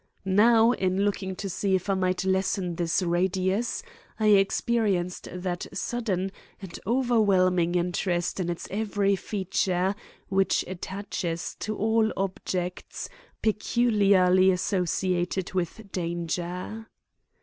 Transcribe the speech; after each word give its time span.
Now, 0.25 0.71
in 0.71 1.05
looking 1.05 1.35
to 1.35 1.47
see 1.47 1.75
if 1.75 1.87
I 1.87 1.93
might 1.93 2.25
not 2.25 2.31
lessen 2.31 2.73
this 2.75 3.03
radius, 3.03 3.83
I 4.19 4.29
experienced 4.29 5.27
that 5.31 5.67
sudden 5.73 6.31
and 6.59 6.79
overwhelming 6.87 7.75
interest 7.75 8.39
in 8.39 8.49
its 8.49 8.67
every 8.71 9.15
feature 9.15 9.93
which 10.27 10.65
attaches 10.67 11.55
to 11.59 11.77
all 11.77 12.11
objects 12.17 13.09
peculiarly 13.43 14.49
associated 14.49 15.53
with 15.53 15.91
danger. 15.91 16.87